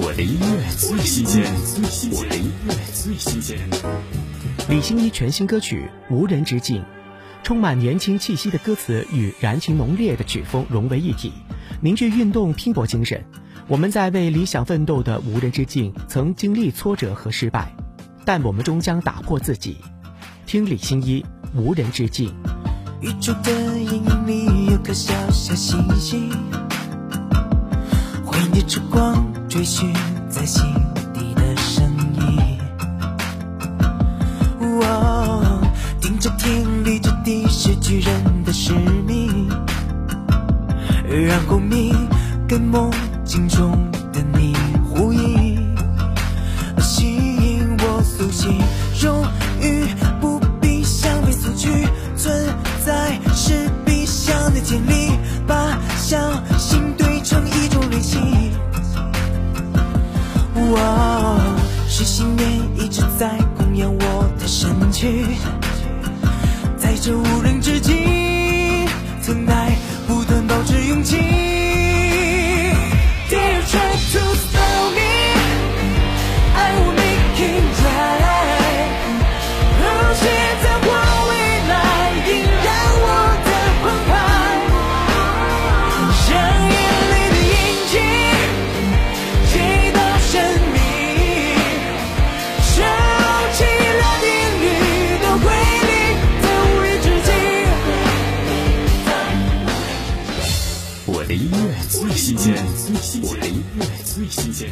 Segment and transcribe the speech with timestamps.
[0.00, 1.42] 我的音乐最新鲜，
[2.12, 3.58] 我的音乐最新鲜。
[4.68, 6.82] 李心一全新歌曲《无人之境》，
[7.42, 11.32] 充满年轻气息的歌词与燃情浓烈的曲风融为一体，
[11.80, 13.24] 凝聚运动拼搏精神。
[13.66, 17.74] 我们在为理想奋斗的无人之境，曾经历挫折和失败，
[18.24, 19.78] 但我们终将打破自己。
[20.46, 21.20] 听李心一
[21.60, 22.28] 《无人之境》。
[23.00, 26.30] 宇宙的阴影里有颗小小星星，
[28.24, 29.90] 会逆着光追寻
[30.28, 30.62] 在心
[31.14, 32.58] 底的声音。
[34.60, 35.60] 哦，
[36.02, 38.74] 听着天，立着地，是巨人的使
[39.06, 39.48] 命，
[41.08, 41.94] 让共鸣
[42.46, 42.90] 跟梦
[43.24, 43.72] 境中
[44.12, 45.74] 的你呼应，
[46.78, 48.60] 吸引我苏醒，
[49.00, 49.24] 荣
[49.62, 49.86] 誉
[60.74, 61.40] 哦，
[61.88, 65.24] 是信念一直在供养我的身躯，
[66.76, 67.77] 在这无人之
[101.10, 102.54] 我的音乐最新鲜，
[103.22, 104.68] 我的音乐最新鲜。